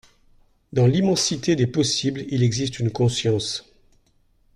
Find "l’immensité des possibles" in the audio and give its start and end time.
0.87-2.23